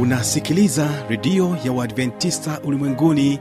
unasikiliza 0.00 0.88
redio 1.08 1.56
ya 1.64 1.72
uadventista 1.72 2.60
ulimwenguni 2.64 3.38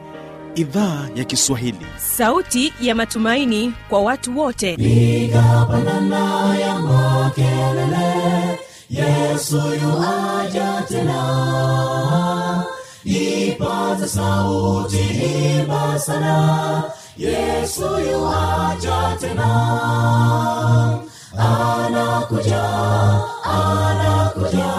idhaa 0.56 1.08
ya 1.16 1.24
kiswahili. 1.24 1.86
Sauti 1.98 2.74
ya 2.82 2.96
matumaini 2.96 3.74
kwa 3.90 4.02
watu 4.02 4.40
wote. 4.40 4.74
Igapanana 4.74 6.56
ya 6.60 6.80
makelele 6.80 8.60
yesu 8.90 9.56
yuaja 9.58 10.84
tena. 10.88 12.64
Ipata 13.04 14.08
sauti 14.08 14.98
himba 14.98 16.00
sana 16.00 16.84
yesu 17.18 17.82
yuaja 18.12 19.18
tena. 19.20 19.50
Anakuja 21.38 22.64
anakuja 23.44 24.79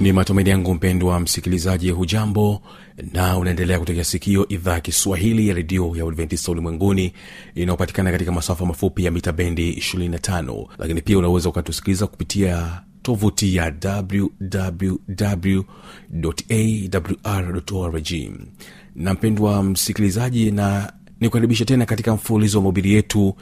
ni 0.00 0.12
matumaini 0.12 0.50
yangu 0.50 0.74
mpendwa 0.74 1.20
msikilizaji 1.20 1.90
hujambo 1.90 2.62
na 3.12 3.38
unaendelea 3.38 3.78
kutegea 3.78 4.04
sikio 4.04 4.48
idhaa 4.48 4.72
ya 4.72 4.80
kiswahili 4.80 5.48
ya 5.48 5.54
redio 5.54 5.92
ya 5.96 6.04
uadventista 6.04 6.52
ulimwenguni 6.52 7.12
inayopatikana 7.54 8.10
katika 8.12 8.32
masafa 8.32 8.66
mafupi 8.66 9.04
ya 9.04 9.10
mita 9.10 9.32
bendi 9.32 9.72
25 9.72 10.66
lakini 10.78 11.02
pia 11.02 11.18
unaweza 11.18 11.48
ukatusikiliza 11.48 12.06
kupitia 12.06 12.82
tovuti 13.02 13.56
ya 13.56 13.74
wwwawr 17.34 18.02
na 18.94 19.14
mpendwa 19.14 19.62
msikilizaji 19.62 20.50
na 20.50 20.92
nikukaribisha 21.20 21.64
tena 21.64 21.86
katika 21.86 22.14
mfululizo 22.14 22.58
wa 22.58 22.64
mobili 22.64 22.92
yetu 22.94 23.34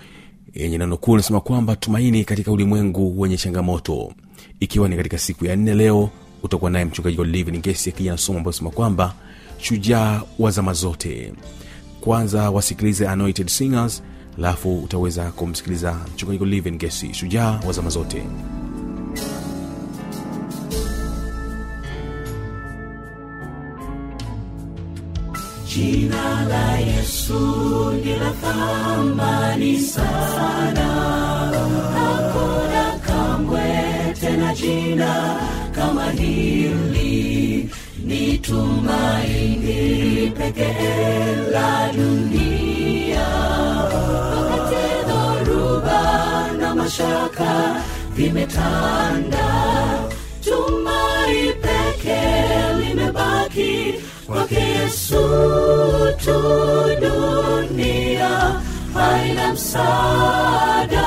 yenye 0.55 0.79
neno 0.79 0.97
kuu 0.97 1.17
nasema 1.17 1.41
kwamba 1.41 1.77
tumaini 1.77 2.25
katika 2.25 2.53
ulimwengu 2.53 3.21
wenye 3.21 3.37
changamoto. 3.37 4.13
Ikiwa 4.61 4.89
ni 4.89 4.97
katika 4.97 5.19
siku 5.19 5.45
ya 5.47 5.57
nne 5.57 5.75
leo 5.75 6.11
utakuwa 6.47 6.71
naye 6.71 6.85
mchungaji 6.85 7.21
olivin 7.21 7.61
gesi 7.63 7.91
akija 7.91 8.11
na 8.13 8.19
somo 8.19 8.39
ambayo 8.39 8.53
sema 8.53 8.71
kwamba 8.71 9.15
shujaa 9.59 10.23
wa 10.39 10.51
zama 10.51 10.73
zote. 10.73 11.33
Kwanza 12.01 12.51
wasikilize 12.51 13.09
anointed 13.09 13.49
singers 13.49 14.03
alafu 14.39 14.79
utaweza 14.79 15.31
kumsikiliza 15.31 15.97
mchungaji 16.15 16.43
olivin 16.43 16.79
gesi 16.79 17.15
shujaa 17.15 17.61
wa 17.67 17.73
zama 17.73 17.91
zote. 17.91 18.23
Jina 25.75 26.45
la 26.49 26.79
Yesu 26.79 27.93
ni 28.05 28.17
la 28.17 28.33
sana, 29.81 30.89
hakuna 31.95 32.99
kamwe 33.07 33.63
tena 34.21 34.55
jina 34.55 35.37
kama 35.77 36.11
hili. 36.11 37.71
Ni 38.05 38.39
tumaini 38.39 40.31
pekee 40.39 41.37
la 41.53 41.91
dunia, 41.93 43.27
wakati 44.37 44.87
dhoruba 45.09 46.03
na 46.59 46.75
mashaka 46.75 47.83
vimetanda, 48.15 49.49
tumai 50.45 51.53
pekee 51.63 52.75
limebaki 52.81 53.95
kwake 54.27 54.55
Yesu 54.61 55.25
tu. 56.25 56.43
Dunia 57.01 58.61
haina 58.95 59.53
msaada, 59.53 61.07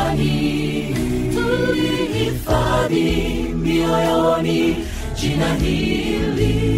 tulihifadhi 2.87 3.53
mioyoni 3.53 4.75
jina 5.15 5.53
hili. 5.53 6.71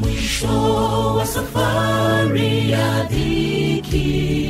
mwisho 0.00 1.14
wa 1.16 1.26
safari 1.26 2.70
ya 2.70 3.02
dhiki 3.04 4.49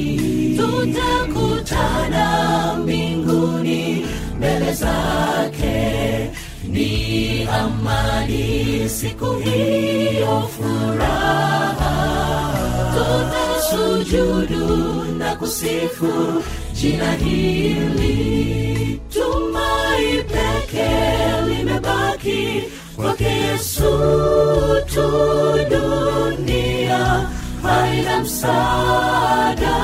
tutakutana 1.71 2.75
mbinguni 2.83 4.07
mbele 4.37 4.73
zake 4.73 6.31
ni 6.69 7.49
amani 7.49 8.89
siku 8.89 9.35
hiyo 9.35 10.49
furaha. 10.57 12.11
Tutasujudu 12.95 15.05
na 15.19 15.37
kusifu 15.37 16.43
jina 16.73 17.13
hili. 17.13 19.01
Tumai 19.13 20.25
peke 20.25 20.89
limebaki 21.49 22.63
kwake 22.97 23.25
yesu 23.25 23.91
tu. 24.95 25.11
Dunia 25.71 27.29
haina 27.63 28.21
msaada 28.21 29.77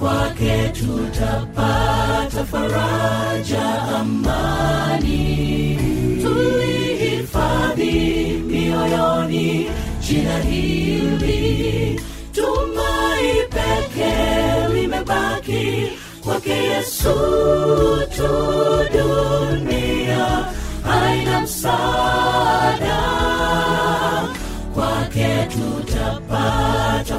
kwake 0.00 0.68
tutapata 0.68 2.44
faraja 2.50 3.82
amani. 4.00 5.18
Tulihifadhi 6.22 7.92
mioyoni 8.46 9.70
jina 10.00 10.38
hili. 10.38 12.00
Tumai 12.32 13.32
pekee 13.50 14.68
limebaki 14.74 15.88
kwake 16.24 16.50
yesu 16.52 17.14
tu 18.16 18.28
dunia. 18.92 20.44
Haina 20.84 21.40
msaada 21.40 22.98
kwake 24.74 25.48
tutapata 25.52 27.18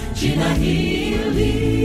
jina 0.21 0.53
hili. 0.53 1.81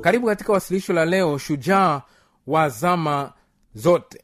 Karibu 0.00 0.26
katika 0.26 0.52
wasilisho 0.52 0.92
la 0.92 1.04
leo, 1.04 1.38
shujaa 1.38 2.02
wa 2.46 2.68
zama 2.68 3.32
zote 3.74 4.22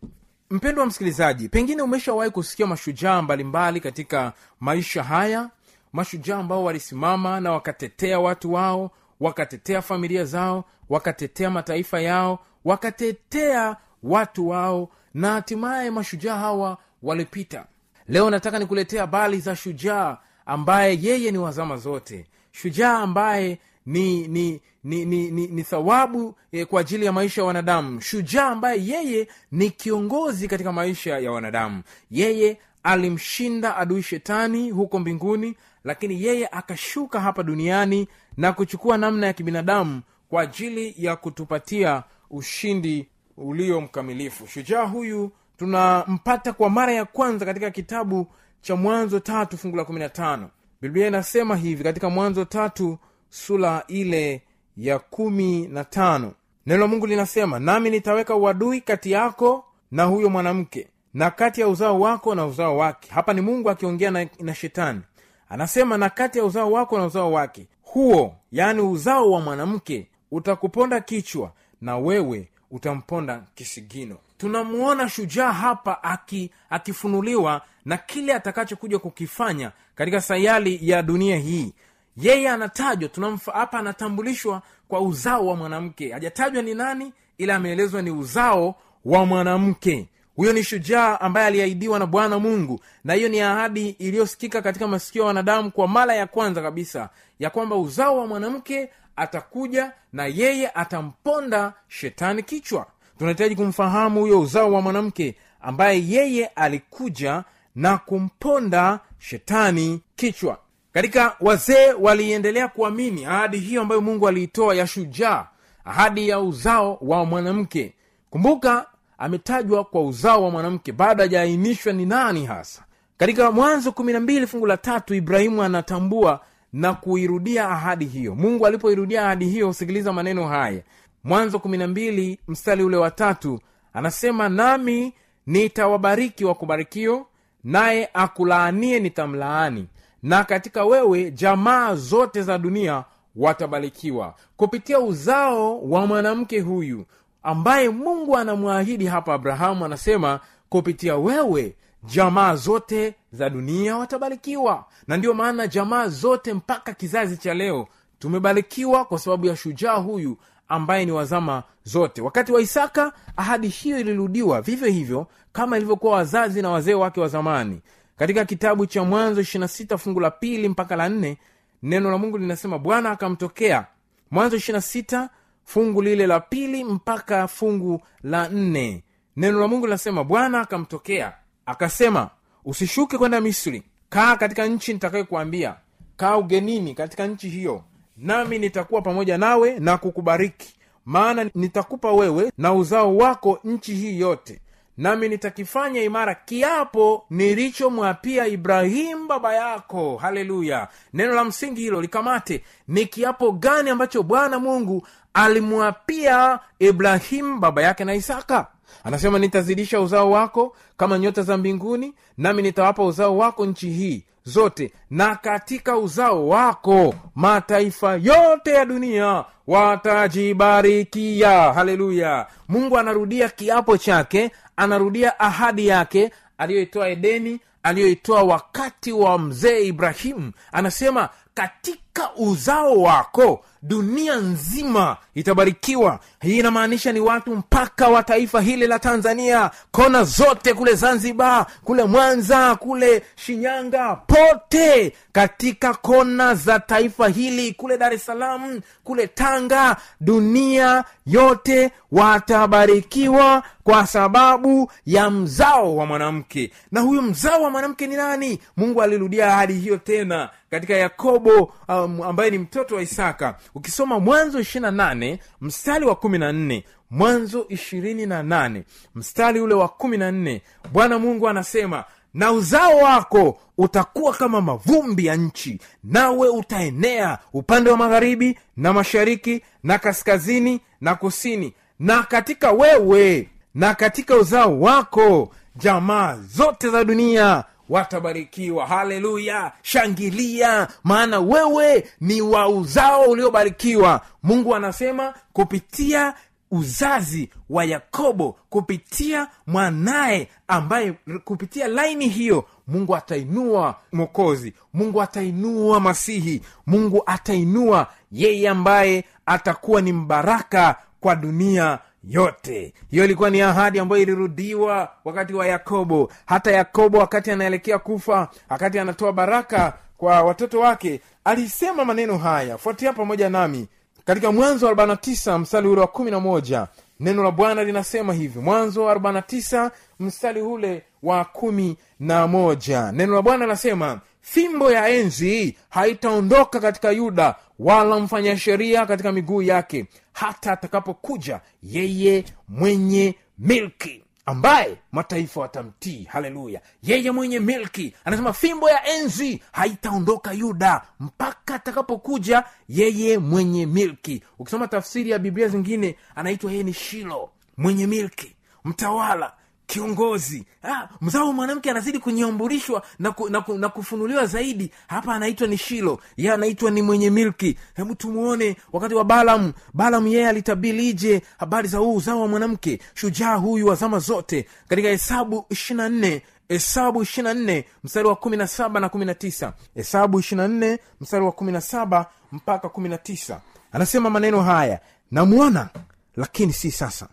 mpendwa 0.51 0.87
msikilizaji 0.87 1.49
pengine 1.49 1.83
umeshawahi 1.83 2.31
kusikia 2.31 2.67
mashujaa 2.67 3.23
mbalimbali 3.23 3.81
katika 3.81 4.33
maisha 4.61 5.03
haya? 5.03 5.51
Mashujaa 5.93 6.39
ambao 6.39 6.65
walisimama 6.65 7.41
na 7.41 7.53
wakatetea 7.53 8.21
watu 8.21 8.53
wao 8.53 8.91
wakatetea 9.21 9.83
familia 9.83 10.25
zao 10.25 10.65
wakatetea 10.89 11.51
mataifa 11.51 12.01
yao 12.01 12.39
wakatetea 12.65 13.77
watu 14.03 14.49
wao 14.49 14.89
na 15.15 15.33
hatimaye 15.33 15.91
mashujaa 15.91 16.37
hawa 16.39 16.79
walipita. 17.03 17.65
Leo 18.09 18.31
nataka 18.31 18.59
nikuletea 18.59 19.01
habari 19.01 19.41
za 19.41 19.57
shujaa 19.57 20.19
ambaye 20.47 20.99
yeye 21.03 21.31
ni 21.31 21.39
wazama 21.39 21.77
zote. 21.77 22.27
Shujaa 22.53 22.99
ambaye 22.99 23.59
ni 23.87 24.29
ni 24.29 24.61
ni 24.85 25.05
ni, 25.05 25.31
ni, 25.31 25.47
ni 25.47 25.62
thawabu 25.62 26.35
eh, 26.53 26.67
kwa 26.67 26.81
ajili 26.81 27.05
ya 27.06 27.12
maisha 27.12 27.41
ya 27.41 27.47
wanadamu. 27.47 28.00
Shujaa 28.00 28.47
ambaye 28.49 28.87
yeye 28.87 29.29
ni 29.53 29.71
kiongozi 29.71 30.49
katika 30.49 30.73
maisha 30.73 31.19
ya 31.19 31.33
wanadamu. 31.33 31.83
Yeye 32.11 32.59
alimshinda 32.83 33.77
adui 33.77 34.03
shetani 34.03 34.71
huko 34.71 34.99
mbinguni 34.99 35.56
lakini 35.85 36.23
yeye 36.23 36.49
akashuka 36.53 37.21
hapa 37.21 37.43
duniani 37.43 38.09
na 38.37 38.53
kuchukua 38.53 38.99
namna 38.99 39.27
ya 39.27 39.33
kibinadamu 39.33 40.03
kwa 40.29 40.43
ajili 40.43 40.94
ya 40.99 41.17
kutupatia 41.17 42.03
ushindi 42.31 43.09
ulio 43.37 43.81
mkamilifu. 43.81 44.47
Shujaa 44.47 44.85
huyu 44.85 45.31
tunampata 45.56 46.53
kwa 46.53 46.71
mara 46.71 46.93
ya 46.93 47.05
kwanza 47.05 47.44
katika 47.44 47.71
kitabu 47.71 48.27
cha 48.61 48.77
mwanzo 48.77 49.21
tatu 49.21 49.59
fungu 49.59 49.77
la 49.77 49.85
kumi 49.85 49.99
na 49.99 50.09
tano. 50.09 50.50
Biblia 50.83 51.06
inasema 51.09 51.56
hivi 51.56 51.85
katika 51.85 52.11
mwanzo 52.11 52.44
tatu 52.44 52.99
sula 53.31 53.84
ile 53.88 54.43
ya 54.76 54.99
kumi 54.99 55.67
na 55.67 55.84
tano. 55.84 56.32
Neno 56.67 56.81
la 56.81 56.87
mungu 56.87 57.06
linasema 57.06 57.58
nami 57.58 57.90
nitaweka 57.90 58.34
uadui 58.37 58.81
kati 58.81 59.11
yako 59.11 59.64
na 59.90 60.05
huyo 60.05 60.31
mwanamke 60.31 60.88
na 61.14 61.31
kati 61.31 61.61
ya 61.61 61.69
uzao 61.69 62.00
wako 62.00 62.34
na 62.34 62.46
uzao 62.46 62.76
wake. 62.76 63.08
Hapa 63.12 63.32
ni 63.32 63.40
mungu 63.40 63.70
akiongea 63.70 64.11
na, 64.11 64.26
na 64.40 64.55
shetani. 64.55 65.00
Anasema 65.49 65.99
na 65.99 66.11
kati 66.11 66.38
ya 66.38 66.44
uzao 66.44 66.73
wako 66.73 66.99
na 66.99 67.05
uzao 67.06 67.32
wake 67.32 67.67
huo 67.82 68.37
yaani 68.52 68.81
uzao 68.81 69.31
wa 69.31 69.40
mwanamke 69.40 70.06
utakuponda 70.31 71.00
kichwa 71.00 71.52
na 71.81 71.99
wewe 71.99 72.49
utamponda 72.70 73.43
kisigino. 73.55 74.17
Tunamuona 74.38 75.08
shujaa 75.08 75.52
hapa 75.52 76.02
aki, 76.02 76.50
akifunuliwa 76.70 77.62
na 77.84 77.96
kile 77.96 78.34
atakachokuja 78.34 78.99
kukifanya 78.99 79.73
katika 79.94 80.20
sayali 80.20 80.78
ya 80.82 81.02
dunia 81.02 81.37
hii 81.37 81.73
yeye 82.17 82.51
anatajwa 82.51 83.09
tunamfa 83.09 83.53
hapa 83.53 83.79
anatambulishwa 83.79 84.63
kwa 84.89 85.01
uzao 85.01 85.47
wa 85.47 85.57
mwanamke. 85.57 86.13
Hajatajwa 86.13 86.63
ni 86.63 86.75
nani 86.75 87.13
ila 87.39 87.55
ameelezwa 87.57 88.03
ni 88.03 88.11
uzao 88.11 88.75
wa 89.05 89.27
mwanamke. 89.27 90.09
Huyo 90.37 90.53
ni 90.53 90.65
shujaa 90.65 91.21
ambaye 91.21 91.47
aliahidiwa 91.47 91.99
na 91.99 92.07
bwana 92.07 92.39
mungu 92.39 92.81
na 93.05 93.15
hiyo 93.15 93.29
ni 93.29 93.41
ahadi 93.41 93.89
iliyosikika 93.89 94.63
katika 94.63 94.89
masikio 94.89 95.23
ya 95.23 95.27
wanadamu 95.27 95.71
kwa 95.71 95.89
mara 95.89 96.15
ya 96.15 96.27
kwanza 96.27 96.63
kabisa 96.63 97.09
ya 97.39 97.51
kwamba 97.51 97.77
uzao 97.77 98.19
wa 98.19 98.27
mwanamke 98.27 98.91
atakuja 99.17 99.93
na 100.12 100.27
yeye 100.27 100.69
atamponda 100.71 101.73
shetani 101.89 102.43
kichwa. 102.43 102.87
Tunahitaji 103.19 103.57
kumfahamu 103.57 104.21
huyo 104.21 104.41
uzao 104.41 104.73
wa 104.73 104.81
mwanamke 104.83 105.37
ambaye 105.61 106.09
yeye 106.09 106.47
alikuja 106.47 107.45
na 107.75 107.99
kumponda 107.99 109.01
shetani 109.19 110.01
kichwa 110.17 110.59
katika 110.97 111.37
wazee 111.41 111.93
waliendelea 111.93 112.69
kuamini 112.69 113.25
ahadi 113.25 113.59
hiyo 113.59 113.83
ambayo 113.83 114.01
mungu 114.01 114.29
aliitoa 114.29 114.75
ya 114.75 114.87
shujaa 114.87 115.47
ahadi 115.85 116.29
ya 116.29 116.41
uzao 116.41 116.99
wa 117.01 117.25
mwanamke. 117.25 117.95
Kumbuka 118.31 118.87
ametajwa 119.19 119.85
kwa 119.85 120.03
uzao 120.03 120.45
wa 120.45 120.51
mwanamke 120.51 120.93
bado 120.93 121.23
hajaainishwa 121.23 121.93
ni 121.93 122.07
nani 122.07 122.47
hasa. 122.47 122.85
Katika 123.17 123.51
mwanzo 123.51 123.93
kumi 123.93 124.13
na 124.13 124.21
mbili 124.21 124.47
fungu 124.47 124.67
la 124.67 124.77
tatu 124.77 125.15
ibrahimu 125.15 125.63
anatambua 125.63 126.41
na 126.73 126.95
kuirudia 126.95 127.69
ahadi 127.69 128.05
hiyo. 128.05 128.35
Mungu 128.35 128.67
alipoirudia 128.67 129.23
ahadi 129.25 129.45
hiyo 129.49 129.67
husikiliza 129.67 130.13
maneno 130.13 130.47
haya. 130.49 130.83
Mwanzo 131.25 131.59
kumi 131.59 131.79
na 131.79 131.87
mbili 131.87 132.39
mstari 132.49 132.83
ule 132.85 132.97
wa 132.97 133.11
tatu 133.11 133.61
anasema 133.93 134.49
nami 134.49 135.13
nitawabariki 135.47 136.45
wakubarikio 136.45 137.27
naye 137.65 138.09
akulaanie 138.15 139.01
nitamlaani 139.01 139.89
na 140.23 140.45
katika 140.45 140.85
wewe 140.85 141.31
jamaa 141.31 141.95
zote 141.95 142.43
za 142.43 142.59
dunia 142.59 143.05
watabarikiwa 143.37 144.35
kupitia 144.57 145.01
uzao 145.01 145.81
wa 145.83 146.07
mwanamke 146.07 146.61
huyu 146.61 147.05
ambaye 147.43 147.89
mungu 147.89 148.37
anamwahidi 148.37 149.07
hapa 149.07 149.35
abrahamu 149.35 149.85
anasema 149.85 150.41
kupitia 150.69 151.17
wewe 151.17 151.77
jamaa 152.05 152.57
zote 152.57 153.15
za 153.33 153.51
dunia 153.51 153.97
watabarikiwa. 153.97 154.85
Na 155.09 155.17
ndiyo 155.17 155.35
maana 155.35 155.67
jamaa 155.67 156.09
zote 156.09 156.55
mpaka 156.55 156.95
kizazi 156.95 157.37
cha 157.37 157.55
leo 157.55 157.87
tumebarikiwa 158.19 159.05
kwa 159.05 159.19
sababu 159.19 159.47
ya 159.47 159.57
shujaa 159.57 159.95
huyu 159.97 160.37
ambaye 160.69 161.05
ni 161.05 161.12
wazama 161.12 161.62
zote. 161.85 162.23
Wakati 162.23 162.53
wa 162.53 162.61
isaka 162.61 163.12
ahadi 163.37 163.69
hiyo 163.69 164.01
ilirudiwa 164.01 164.61
vivyo 164.62 164.89
hivyo 164.89 165.27
kama 165.53 165.77
ilivyokuwa 165.77 166.12
wazazi 166.17 166.62
na 166.62 166.71
wazee 166.71 166.95
wake 166.95 167.21
wa 167.21 167.29
zamani 167.29 167.81
katika 168.17 168.45
kitabu 168.45 168.87
cha 168.87 169.05
mwanzo 169.05 169.41
26 169.41 169.99
fungu 169.99 170.21
la 170.21 170.31
pili 170.31 170.69
mpaka 170.69 170.97
la 170.97 171.09
nne 171.09 171.39
neno 171.83 172.11
la 172.11 172.19
mungu 172.19 172.39
linasema 172.39 172.79
bwana 172.79 173.11
akamtokea. 173.11 173.87
Mwanzo 174.31 174.57
26 174.57 175.29
fungu 175.65 176.03
lile 176.03 176.27
la 176.27 176.41
pili 176.41 176.85
mpaka 176.85 177.49
fungu 177.49 178.03
la 178.23 178.49
nne. 178.49 179.03
Neno 179.37 179.61
la 179.61 179.69
mungu 179.69 179.87
linasema 179.87 180.25
bwana 180.25 180.61
akamtokea. 180.61 181.33
Akasema 181.67 182.31
usishuke 182.64 183.19
kwenda 183.19 183.40
misri. 183.40 183.83
Kaa 184.09 184.37
katika 184.37 184.67
nchi 184.67 184.93
nitakayokuambia. 184.93 185.76
Kaa 186.17 186.37
ugenini 186.37 186.95
katika 186.95 187.26
nchi 187.26 187.49
hiyo. 187.49 187.85
Nami 188.17 188.59
nitakuwa 188.59 189.02
pamoja 189.02 189.38
nawe 189.38 189.79
na 189.79 189.99
kukubariki. 189.99 190.75
Maana 191.05 191.50
nitakupa 191.55 192.12
wewe 192.12 192.52
na 192.59 192.73
uzao 192.73 193.17
wako 193.17 193.59
nchi 193.64 193.95
hii 193.95 194.21
yote 194.21 194.61
nami 194.97 195.29
nitakifanya 195.29 196.03
imara 196.03 196.35
kiapo 196.35 197.26
nilichomwapia 197.31 198.47
ibrahimu 198.47 199.26
baba 199.26 199.55
yako. 199.55 200.17
Haleluya. 200.17 200.88
Neno 201.12 201.35
la 201.35 201.45
msingi 201.45 201.81
hilo 201.81 202.00
likamate. 202.00 202.65
Ni 202.88 203.07
kiapo 203.07 203.53
gani 203.53 203.91
ambacho 203.91 204.23
bwana 204.23 204.59
mungu 204.59 205.07
alimwapia 205.35 206.59
ibrahimu 206.79 207.59
baba 207.59 207.83
yake 207.83 208.05
na 208.05 208.15
isaka 208.15 208.67
anasema 209.05 209.38
nitazidisha 209.38 210.00
uzao 210.00 210.31
wako 210.31 210.76
kama 210.97 211.19
nyota 211.19 211.43
za 211.43 211.57
mbinguni 211.57 212.14
nami 212.38 212.62
nitawapa 212.62 213.02
uzao 213.05 213.37
wako 213.38 213.66
nchi 213.66 213.90
hii 213.90 214.25
zote 214.45 214.93
na 215.11 215.37
katika 215.37 215.97
uzao 215.97 216.49
wako 216.49 217.14
mataifa 217.35 218.12
yote 218.12 218.71
ya 218.71 218.85
dunia 218.85 219.45
watajibarikia. 219.66 221.73
Haleluya! 221.73 222.47
Mungu 222.69 222.99
anarudia 222.99 223.49
kiapo 223.49 223.97
chake 223.99 224.50
anarudia 224.76 225.40
ahadi 225.40 225.87
yake 225.87 226.31
aliyoitoa 226.59 227.09
edeni 227.09 227.61
aliyoitoa 227.83 228.43
wakati 228.43 229.12
wa 229.12 229.38
mzee 229.38 229.81
ibrahimu. 229.81 230.52
Anasema 230.73 231.28
katika 231.61 232.35
uzao 232.37 232.97
wako 233.03 233.65
dunia 233.83 234.37
nzima 234.37 235.17
itabarikiwa. 235.35 236.21
Hii 236.41 236.59
inamaanisha 236.59 237.13
ni 237.13 237.21
watu 237.21 237.57
mpaka 237.57 238.09
wa 238.09 238.23
taifa 238.23 238.61
hili 238.61 238.87
la 238.87 238.99
tanzania 238.99 239.71
kona 239.91 240.25
zote 240.25 240.75
kule 240.75 240.95
zanzibar 240.95 241.67
kule 241.85 242.05
mwanza 242.05 242.77
kule 242.77 243.23
shinyanga 243.37 244.17
pote 244.17 245.13
katika 245.33 245.95
kona 245.95 246.55
za 246.55 246.81
taifa 246.81 247.29
hili 247.29 247.73
kule 247.73 247.99
dar 247.99 248.13
es 248.15 248.27
salaam 248.27 248.81
kule 249.05 249.27
tanga 249.27 249.97
dunia 250.21 251.05
yote 251.27 251.91
watabarikiwa 252.13 253.63
kwa 253.85 254.07
sababu 254.07 254.93
ya 255.07 255.31
mzao 255.31 255.97
wa 255.97 256.07
mwanamke. 256.07 256.73
Na 256.93 257.01
huyu 257.01 257.23
mzao 257.23 257.63
wa 257.63 257.71
mwanamke 257.71 258.07
ni 258.07 258.17
nani? 258.17 258.59
Mungu 258.77 259.03
alirudia 259.03 259.47
ahadi 259.53 259.73
hiyo 259.75 259.97
tena 259.97 260.51
katika 260.76 260.95
yakobo 260.97 261.73
um, 261.88 262.23
ambaye 262.23 262.50
ni 262.50 262.59
mtoto 262.59 262.97
wa 262.97 263.02
isaka. 263.02 263.54
Ukisoma 263.75 264.21
mwanzo 264.21 264.61
28 264.61 265.38
mstari 265.61 266.06
wa 266.06 266.14
14 266.14 266.83
mwanzo 267.11 267.61
28 267.71 268.83
mstari 269.14 269.61
ule 269.61 269.75
wa 269.75 269.87
14 269.87 270.61
bwana 270.92 271.18
mungu 271.18 271.49
anasema 271.49 272.04
na 272.35 272.52
uzao 272.52 272.97
wako 272.97 273.59
utakuwa 273.78 274.33
kama 274.35 274.61
mavumbi 274.61 275.26
ya 275.26 275.37
nchi 275.37 275.80
nawe 276.04 276.49
utaenea 276.49 277.38
upande 277.52 277.90
wa 277.90 277.97
magharibi 277.97 278.59
na 278.76 278.92
mashariki 278.92 279.62
na 279.83 279.99
kaskazini 279.99 280.80
na 281.00 281.14
kusini 281.14 281.75
na 281.99 282.23
katika 282.23 282.73
wewe 282.73 283.49
na 283.75 283.95
katika 283.95 284.37
uzao 284.37 284.80
wako 284.80 285.50
jamaa 285.76 286.37
zote 286.37 286.88
za 286.90 287.04
dunia 287.04 287.64
watabarikiwa. 287.88 288.87
Haleluya! 288.87 289.73
Shangilia 289.83 290.88
maana 291.05 291.40
wewe 291.40 292.07
ni 292.21 292.40
wa 292.40 292.69
uzao 292.69 293.23
uliobarikiwa. 293.23 294.21
Mungu 294.43 294.75
anasema 294.75 295.35
kupitia 295.52 296.35
uzazi 296.71 297.50
wa 297.71 297.85
yakobo 297.85 298.57
kupitia 298.71 299.49
mwanaye 299.66 300.49
ambaye 300.69 301.12
kupitia 301.45 301.88
laini 301.88 302.28
hiyo 302.28 302.64
mungu 302.87 303.16
atainua 303.16 303.95
mwokozi. 304.12 304.75
Mungu 304.95 305.23
atainua 305.23 306.00
masihi. 306.00 306.62
Mungu 306.87 307.23
atainua 307.26 308.07
yeye 308.33 308.69
ambaye 308.69 309.25
atakuwa 309.47 310.00
ni 310.00 310.12
mbaraka 310.12 310.97
kwa 311.21 311.37
dunia 311.37 311.99
yote. 312.26 312.95
Hiyo 313.11 313.25
ilikuwa 313.25 313.50
ni 313.50 313.61
ahadi 313.61 313.99
ambayo 313.99 314.23
ilirudiwa 314.23 315.09
wakati 315.25 315.54
wa 315.54 315.66
yakobo. 315.66 316.33
Hata 316.47 316.73
yakobo 316.73 317.18
wakati 317.18 317.50
anaelekea 317.50 317.99
kufa 317.99 318.49
wakati 318.71 318.99
anatoa 318.99 319.33
baraka 319.33 319.92
kwa 320.18 320.42
watoto 320.42 320.80
wake 320.80 321.21
alisema 321.45 322.04
maneno 322.04 322.38
haya. 322.38 322.78
Fuatia 322.78 323.12
pamoja 323.12 323.50
nami 323.50 323.88
katika 324.25 324.52
mwanzo 324.52 324.87
wa 324.87 324.92
49 324.92 325.59
mstari 325.59 325.88
ule 325.88 326.00
wa 326.00 326.06
11 326.06 326.87
neno 327.21 327.42
la 327.42 327.50
bwana 327.50 327.85
linasema 327.85 328.33
hivi 328.35 328.59
mwanzo 328.59 329.04
wa 329.04 329.14
49 329.14 329.90
mstari 330.21 330.62
ule 330.62 331.02
wa 331.23 331.45
kumi 331.45 331.97
na 332.21 332.47
moja. 332.47 333.12
Neno 333.12 333.35
la 333.35 333.42
bwana 333.42 333.64
linasema 333.64 334.21
fimbo 334.50 334.93
ya 334.93 335.09
enzi 335.09 335.76
haitaondoka 335.88 336.81
katika 336.81 337.11
yuda 337.11 337.55
wala 337.79 338.19
mfanya 338.19 338.59
sheria 338.59 339.07
katika 339.07 339.33
miguu 339.33 339.62
yake 339.62 340.07
hata 340.33 340.73
atakapokuja 340.73 341.61
yeye 341.83 342.45
mwenye 342.69 343.35
milki 343.59 344.23
ambaye 344.47 344.97
mataifa 345.12 345.61
watamtii. 345.61 346.25
Haleluya! 346.25 346.81
Yeye 347.03 347.31
mwenye 347.31 347.61
milki. 347.61 348.15
Anasema 348.25 348.53
fimbo 348.53 348.91
ya 348.91 349.07
enzi 349.07 349.62
haitaondoka 349.73 350.53
yuda 350.53 351.03
mpaka 351.21 351.75
atakapokuja 351.75 352.65
yeye 352.88 353.38
mwenye 353.38 353.87
milki. 353.87 354.43
Ukisoma 354.59 354.88
tafsiri 354.88 355.31
ya 355.31 355.38
biblia 355.38 355.69
zingine 355.69 356.17
anaitwa 356.35 356.71
yeye 356.71 356.83
ni 356.83 356.93
shilo 356.93 357.50
mwenye 357.76 358.07
milki 358.07 358.57
mtawala 358.85 359.53
kiongozi. 359.87 360.64
Ah, 360.85 361.09
mzao 361.21 361.47
wa 361.47 361.52
mwanamke 361.52 361.90
anazidi 361.90 362.19
kunyambulishwa 362.19 363.02
na, 363.19 363.33
ku, 363.33 363.49
na, 363.49 363.61
ku, 363.61 363.78
na 363.78 363.88
kufunuliwa 363.88 364.47
zaidi. 364.47 364.90
Hapa 365.07 365.35
anaitwa 365.35 365.66
ni 365.66 365.78
shilo. 365.78 366.21
Ye 366.37 366.52
anaitwa 366.52 366.90
ni 366.90 367.02
mwenye 367.02 367.31
milki. 367.31 367.78
Hebu 367.95 368.14
tumuone 368.14 368.76
wakati 368.93 369.14
wa 369.14 369.25
balam 369.25 369.73
balam 369.95 370.26
yeye 370.26 370.49
alitabirije 370.49 371.43
habari 371.59 371.88
za 371.88 371.99
huu 371.99 372.14
uzao 372.16 372.40
wa 372.40 372.49
mwanamke. 372.49 372.99
Shujaa 373.14 373.55
huyu 373.55 373.87
wa 373.87 373.95
zama 373.95 374.19
zote. 374.19 374.66
Katika 374.88 375.09
hesabu 375.09 375.66
ishirina 375.71 376.09
nne 376.09 376.43
hesabu 376.69 377.23
ishirina 377.23 377.55
nne 377.55 377.85
mstari 378.05 378.28
wa 378.28 378.37
kumi 378.37 378.57
na 378.57 378.66
saba 378.66 379.00
na 379.00 379.09
kumi 379.09 379.25
na 379.25 379.35
tisa. 379.35 379.73
Hesabu 379.95 380.40
ishirina 380.40 380.69
nne 380.69 380.99
mstari 381.21 381.45
wa 381.45 381.52
kumi 381.52 381.73
na 381.73 381.81
saba 381.81 382.26
mpaka 382.52 382.88
kumi 382.88 383.09
na 383.09 383.19
tisa. 383.19 383.61
Anasema 383.93 384.31
maneno 384.31 384.62
haya 384.62 385.00
namwona 385.31 385.88
lakini 386.37 386.73
si 386.73 386.90
sasa. 386.90 387.28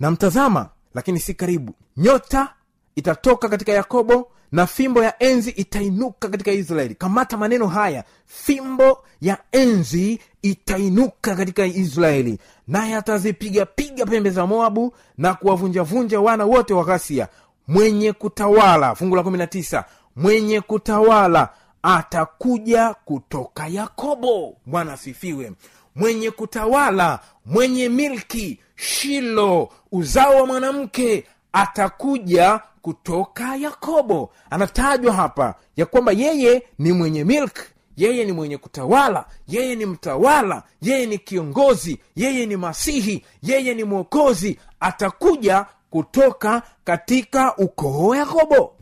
Namtazama 0.00 0.68
lakini 0.94 1.20
si 1.20 1.34
karibu. 1.34 1.74
Nyota 1.96 2.54
itatoka 2.96 3.48
katika 3.48 3.72
yakobo 3.72 4.30
na 4.52 4.66
fimbo 4.66 5.02
ya 5.04 5.22
enzi 5.22 5.50
itainuka 5.50 6.28
katika 6.28 6.52
israeli. 6.52 6.94
Kamata 6.94 7.36
maneno 7.36 7.66
haya. 7.66 8.04
Fimbo 8.26 9.04
ya 9.20 9.38
enzi 9.52 10.20
itainuka 10.42 11.36
katika 11.36 11.66
israeli. 11.66 12.38
Naye 12.68 12.96
atazipigapiga 12.96 14.06
pembe 14.06 14.30
za 14.30 14.46
moabu 14.46 14.94
na 15.18 15.34
kuwavunjavunja 15.34 16.20
wana 16.20 16.44
wote 16.44 16.74
wa 16.74 16.84
ghasia. 16.84 17.28
Mwenye 17.68 18.12
kutawala 18.12 18.94
fungu 18.94 19.16
la 19.16 19.22
19 19.22 19.84
mwenye 20.16 20.60
kutawala 20.60 21.48
atakuja 21.82 22.94
kutoka 23.04 23.66
yakobo. 23.66 24.56
Bwana 24.66 24.92
asifiwe 24.92 25.52
mwenye 25.96 26.30
kutawala 26.30 27.18
mwenye 27.46 27.88
milki 27.88 28.60
shilo 28.76 29.68
uzao 29.92 30.36
wa 30.36 30.46
mwanamke 30.46 31.24
atakuja 31.52 32.60
kutoka 32.82 33.56
yakobo. 33.56 34.32
Anatajwa 34.50 35.12
hapa 35.12 35.54
ya 35.76 35.86
kwamba 35.86 36.12
yeye 36.12 36.62
ni 36.78 36.92
mwenye 36.92 37.24
milk 37.24 37.58
yeye 37.96 38.24
ni 38.24 38.32
mwenye 38.32 38.56
kutawala 38.58 39.24
yeye 39.48 39.74
ni 39.76 39.86
mtawala 39.86 40.62
yeye 40.82 41.06
ni 41.06 41.18
kiongozi 41.18 41.98
yeye 42.16 42.46
ni 42.46 42.56
masihi 42.56 43.24
yeye 43.42 43.74
ni 43.74 43.84
mwokozi 43.84 44.58
atakuja 44.80 45.66
kutoka 45.90 46.62
katika 46.84 47.56
ukoo 47.56 48.06
wa 48.08 48.16
yakobo. 48.16 48.72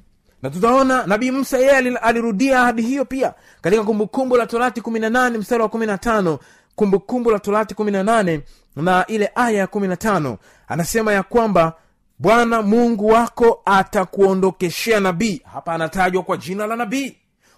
Na 0.42 0.50
tutaona 0.50 1.06
nabii 1.06 1.30
musa 1.30 1.58
yeye 1.58 1.96
alirudia 1.98 2.60
ahadi 2.60 2.82
hiyo 2.82 3.04
pia 3.04 3.34
katika 3.60 3.82
kumbukumbu 3.84 4.36
la 4.36 4.46
torati 4.46 4.80
18 4.80 5.38
mstari 5.38 5.62
wa 5.62 5.68
15 5.68 6.38
kumbukumbu 6.78 7.30
la 7.30 7.38
torati 7.38 7.74
18 7.74 8.40
na 8.76 9.06
ile 9.06 9.30
aya 9.34 9.58
ya 9.58 9.66
15 9.66 10.36
anasema 10.68 11.12
ya 11.12 11.22
kwamba 11.22 11.72
bwana 12.18 12.62
mungu 12.62 13.06
wako 13.06 13.62
atakuondokeshea 13.64 15.00
nabii. 15.00 15.40
Hapa 15.52 15.72
anatajwa 15.72 16.22
kwa 16.22 16.36
jina 16.36 16.66
la 16.66 16.76
nabii. 16.76 17.16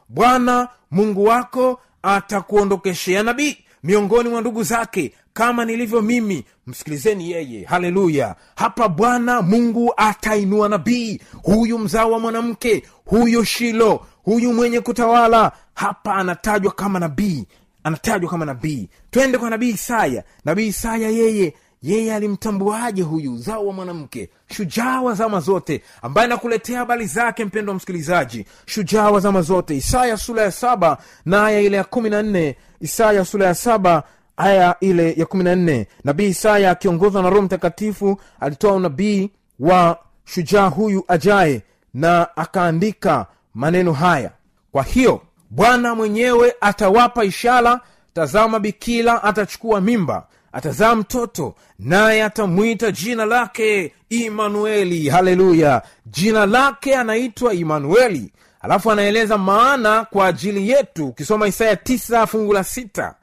Bwana 0.09 0.69
mungu 0.91 1.25
wako 1.25 1.81
atakuondokeshea 2.03 3.23
nabii 3.23 3.57
miongoni 3.83 4.29
mwa 4.29 4.41
ndugu 4.41 4.62
zake 4.62 5.12
kama 5.33 5.65
nilivyo 5.65 6.03
mimi. 6.03 6.45
Msikilizeni 6.67 7.31
yeye. 7.31 7.65
Haleluya. 7.65 8.37
Hapa 8.57 8.89
bwana 8.89 9.43
mungu 9.43 9.95
atainua 9.97 10.69
nabii. 10.69 11.21
Huyu 11.43 11.79
mzao 11.79 12.11
wa 12.12 12.19
mwanamke 12.19 12.83
huyu 13.05 13.45
shilo 13.45 14.07
huyu 14.23 14.53
mwenye 14.53 14.81
kutawala. 14.81 15.53
Hapa 15.75 16.15
anatajwa 16.15 16.73
kama 16.73 16.99
nabii 16.99 17.47
anatajwa 17.85 18.31
kama 18.31 18.45
nabii. 18.45 18.89
Twende 19.11 19.39
kwa 19.39 19.51
nabii 19.51 19.69
isaya. 19.71 20.25
Nabii 20.45 20.67
isaya 20.67 21.09
yeye 21.09 21.55
yeye 21.83 22.15
alimtambuaje 22.15 23.03
huyu 23.03 23.37
zao 23.39 23.67
wa 23.67 23.73
mwanamke? 23.73 24.31
Shujaa 24.57 25.01
wa 25.01 25.15
zama 25.15 25.41
zote 25.41 25.83
ambaye 26.03 26.29
nakuletea 26.29 26.79
habari 26.79 27.07
zake 27.07 27.45
mpendo 27.45 27.71
wa 27.73 27.77
msikilizaji. 27.77 28.45
Shujaa 28.67 29.11
wa 29.11 29.21
zama 29.21 29.43
zote. 29.43 29.77
Isaya 29.77 30.17
sura 30.17 30.43
ya 30.43 30.51
saba 30.51 30.99
na 31.25 31.47
aya 31.47 31.61
ile 31.61 31.77
ya 31.77 31.85
kumi 31.85 32.11
na 32.11 32.23
nne. 32.23 32.57
Isaya 32.81 33.25
sura 33.25 33.47
ya 33.47 33.55
saba 33.55 34.03
aya 34.37 34.77
ile 34.81 35.13
ya 35.17 35.27
kumi 35.27 35.45
na 35.45 35.57
nne. 35.57 35.87
Nabii 36.05 36.29
isaya 36.29 36.71
akiongozwa 36.71 37.23
na 37.23 37.31
roho 37.31 37.43
mtakatifu 37.43 38.21
alitoa 38.41 38.73
unabii 38.73 39.31
wa 39.61 39.99
shujaa 40.25 40.67
huyu 40.69 41.05
ajaye 41.09 41.63
na 41.95 42.37
akaandika 42.37 43.27
maneno 43.55 43.93
haya. 43.93 44.31
Kwa 44.73 44.83
hiyo 44.83 45.23
bwana 45.50 45.95
mwenyewe 45.95 46.54
atawapa 46.61 47.25
ishara 47.25 47.80
tazama 48.14 48.61
bikila 48.61 49.23
atachukua 49.25 49.80
mimba 49.80 50.26
atazaa 50.52 50.95
mtoto 50.95 51.54
naye 51.78 52.23
atamwita 52.25 52.90
jina 52.92 53.25
lake 53.25 53.92
imanueli. 54.09 55.09
Haleluya! 55.09 55.83
Jina 56.07 56.47
lake 56.47 56.97
anaitwa 56.97 57.54
imanueli. 57.54 58.33
Alafu 58.61 58.90
anaeleza 58.92 59.38
maana 59.38 60.04
kwa 60.04 60.26
ajili 60.26 60.71
yetu. 60.71 61.07
Ukisoma 61.09 61.49
isaya 61.49 61.76
tisa 61.76 62.26
fungu 62.26 62.52
la 62.52 62.64
sita. 62.64 63.14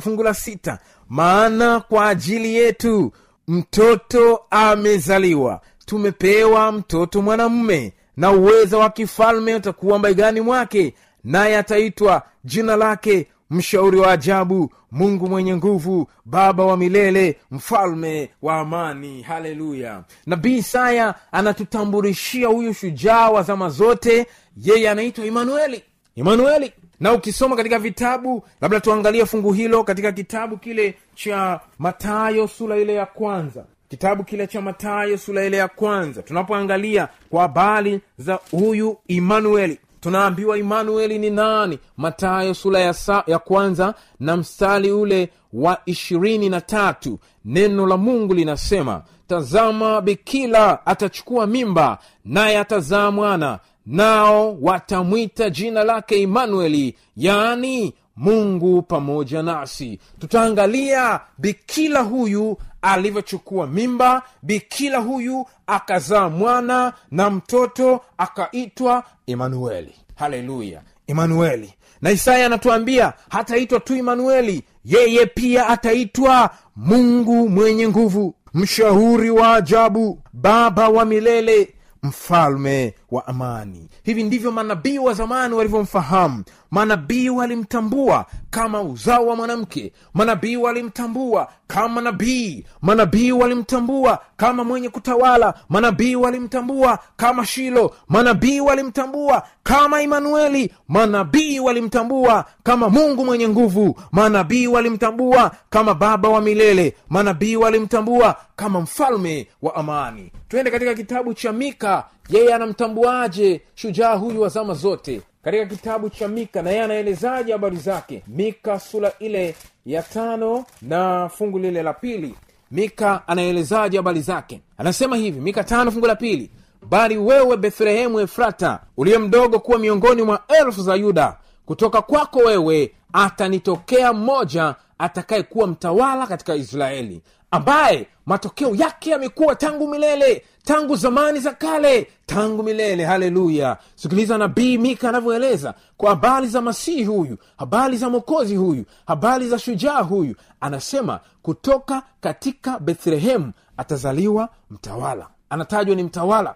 Fungu 0.00 0.22
la 0.22 0.34
sita. 0.34 0.78
Maana 1.08 1.80
kwa 1.80 2.08
ajili 2.08 2.54
yetu 2.54 3.12
mtoto 3.48 4.40
amezaliwa. 4.50 5.60
Tumepewa 5.86 6.72
mtoto 6.72 7.22
mwanamume. 7.22 7.92
Na 8.16 8.30
uweza 8.30 8.78
wa 8.78 8.90
kifalme 8.90 9.54
utakuwa 9.54 9.98
mbaigani 9.98 10.40
mwake 10.40 10.94
naye 11.28 11.56
ataitwa 11.58 12.22
jina 12.44 12.76
lake 12.76 13.26
mshauri 13.50 13.98
wa 13.98 14.12
ajabu 14.12 14.72
mungu 14.92 15.26
mwenye 15.28 15.56
nguvu 15.56 16.08
baba 16.24 16.64
wa 16.66 16.76
milele 16.76 17.36
mfalme 17.50 18.30
wa 18.42 18.56
amani. 18.58 19.22
Haleluya. 19.22 20.02
Nabii 20.26 20.56
isaya 20.56 21.14
anatutambulishia 21.32 22.48
huyu 22.48 22.74
shujaa 22.74 23.28
wa 23.30 23.42
zama 23.42 23.68
zote. 23.68 24.26
Yeye 24.56 24.90
anaitwa 24.90 25.26
imanueli. 25.26 25.82
Imanueli. 26.14 26.72
Na 27.00 27.12
ukisoma 27.12 27.56
katika 27.56 27.78
vitabu 27.78 28.44
labda 28.60 28.80
tuangalie 28.80 29.26
fungu 29.26 29.52
hilo 29.52 29.84
katika 29.84 30.12
kitabu 30.12 30.56
kile 30.56 30.94
cha 31.14 31.60
matayo 31.78 32.48
sura 32.48 32.76
ile 32.76 32.94
ya 32.94 33.06
kwanza. 33.06 33.64
Kitabu 33.88 34.24
kile 34.24 34.46
cha 34.46 34.60
matayo 34.60 35.18
sura 35.18 35.44
ile 35.44 35.56
ya 35.56 35.68
kwanza. 35.68 36.22
Tunapoangalia 36.22 37.08
kwa 37.30 37.42
habari 37.42 38.00
za 38.18 38.38
huyu 38.50 38.96
imanueli 39.08 39.78
tunaambiwa 40.00 40.58
imanueli 40.58 41.18
ni 41.18 41.30
nani? 41.30 41.78
Matayo 41.96 42.54
sura 42.54 42.80
ya, 42.80 42.94
sa, 42.94 43.24
ya 43.26 43.38
kwanza 43.38 43.94
na 44.20 44.36
mstari 44.36 44.92
ule 44.92 45.28
wa 45.52 45.78
ishirini 45.86 46.48
na 46.48 46.60
tatu. 46.60 47.18
Neno 47.44 47.86
la 47.86 47.96
mungu 47.96 48.34
linasema 48.34 49.02
tazama 49.26 50.00
bikila 50.00 50.86
atachukua 50.86 51.46
mimba 51.46 51.98
naye 52.24 52.58
atazaa 52.58 53.10
mwana. 53.10 53.58
Nao 53.86 54.58
watamwita 54.60 55.50
jina 55.50 55.84
lake 55.84 56.22
imanueli 56.22 56.94
yaani 57.16 57.94
mungu 58.16 58.82
pamoja 58.82 59.42
nasi. 59.42 59.98
Tutaangalia 60.18 61.20
bikila 61.38 62.00
huyu 62.00 62.56
alivyochukua 62.82 63.66
mimba 63.66 64.22
bikila 64.42 64.98
huyu 64.98 65.46
akazaa 65.66 66.28
mwana 66.28 66.92
na 67.10 67.30
mtoto 67.30 68.00
akaitwa 68.18 69.04
emanueli. 69.26 69.94
Haleluya. 70.16 70.82
Emanueli. 71.06 71.74
Na 72.02 72.10
isaya 72.10 72.46
anatuambia 72.46 73.12
hataitwa 73.30 73.80
tu 73.80 73.96
imanueli 73.96 74.62
yeye 74.84 75.26
pia 75.26 75.66
ataitwa 75.68 76.50
mungu 76.76 77.48
mwenye 77.48 77.88
nguvu 77.88 78.34
mshauri 78.54 79.30
wa 79.30 79.54
ajabu 79.54 80.22
baba 80.32 80.88
wa 80.88 81.04
milele 81.04 81.74
mfalme 82.02 82.94
wa 83.10 83.26
amani. 83.26 83.88
Hivi 84.02 84.22
ndivyo 84.22 84.52
manabii 84.52 84.98
wa 84.98 85.14
zamani 85.14 85.54
walivyomfahamu. 85.54 86.44
Manabii 86.70 87.28
walimtambua 87.28 88.26
kama 88.50 88.82
uzao 88.82 89.26
wa 89.26 89.36
mwanamke. 89.36 89.92
Manabii 90.14 90.56
walimtambua 90.56 91.48
kama 91.66 92.00
nabii. 92.00 92.64
Manabii 92.82 93.32
walimtambua 93.32 94.18
kama 94.36 94.64
mwenye 94.64 94.88
kutawala. 94.88 95.54
Manabii 95.68 96.14
walimtambua 96.16 96.98
kama 97.16 97.46
shilo. 97.46 97.94
Manabii 98.08 98.60
walimtambua 98.60 99.42
kama 99.62 100.02
imanueli. 100.02 100.72
Manabii 100.88 101.58
walimtambua 101.58 102.44
kama 102.62 102.88
mungu 102.88 103.24
mwenye 103.24 103.48
nguvu. 103.48 103.98
Manabii 104.12 104.66
walimtambua 104.66 105.50
kama 105.70 105.94
baba 105.94 106.28
wa 106.28 106.40
milele. 106.40 106.96
Manabii 107.08 107.56
walimtambua 107.56 108.36
kama 108.56 108.80
mfalme 108.80 109.48
wa 109.62 109.74
amani. 109.74 110.32
Twende 110.48 110.70
katika 110.70 110.94
kitabu 110.94 111.34
cha 111.34 111.52
mika 111.52 112.04
yeye 112.28 112.54
anamtambuaje 112.54 113.60
shujaa 113.74 114.14
huyu 114.14 114.40
wa 114.40 114.48
zama 114.48 114.74
zote? 114.74 115.20
Katika 115.42 115.66
kitabu 115.66 116.10
cha 116.10 116.28
mika 116.28 116.62
na 116.62 116.70
yeye 116.70 116.82
anaelezaje 116.82 117.52
habari 117.52 117.76
zake? 117.76 118.22
Mika 118.28 118.80
sura 118.80 119.12
ile 119.18 119.54
ya 119.86 120.02
tano 120.02 120.64
na 120.82 121.28
fungu 121.28 121.58
lile 121.58 121.82
la 121.82 121.92
pili. 121.92 122.34
Mika 122.70 123.28
anaelezaje 123.28 123.96
habari 123.96 124.20
zake? 124.20 124.60
Anasema 124.78 125.16
hivi 125.16 125.40
mika 125.40 125.64
tano 125.64 125.90
fungu 125.90 126.06
la 126.06 126.16
pili. 126.16 126.50
Bali 126.90 127.16
wewe 127.16 127.56
bethlehemu 127.56 128.20
efrata 128.20 128.80
uliye 128.96 129.18
mdogo 129.18 129.58
kuwa 129.58 129.78
miongoni 129.78 130.22
mwa 130.22 130.40
elfu 130.60 130.82
za 130.82 130.94
yuda 130.94 131.36
kutoka 131.66 132.02
kwako 132.02 132.38
wewe 132.38 132.92
atanitokea 133.12 134.12
mmoja 134.12 134.74
atakayekuwa 134.98 135.66
mtawala 135.66 136.26
katika 136.26 136.54
israeli 136.54 137.22
ambaye 137.50 138.06
matokeo 138.26 138.74
yake 138.74 139.10
yamekuwa 139.10 139.54
tangu 139.54 139.88
milele 139.88 140.42
tangu 140.68 140.96
zamani 140.96 141.40
za 141.40 141.52
kale 141.52 142.10
tangu 142.26 142.62
milele. 142.62 143.04
Haleluya. 143.04 143.76
Sikiliza 143.94 144.38
nabii 144.38 144.78
mika 144.78 145.08
anavyoeleza 145.08 145.74
kwa 145.96 146.10
habari 146.10 146.46
za 146.46 146.60
masihi 146.60 147.04
huyu 147.04 147.36
habari 147.58 147.96
za 147.96 148.10
mokozi 148.10 148.56
huyu 148.56 148.84
habari 149.06 149.48
za 149.48 149.58
shujaa 149.58 150.00
huyu. 150.02 150.34
Anasema 150.60 151.20
kutoka 151.42 152.02
katika 152.20 152.78
bethlehemu 152.78 153.52
atazaliwa 153.76 154.48
mtawala. 154.70 155.26
Anatajwa 155.50 155.96
ni 155.96 156.02
mtawala. 156.02 156.54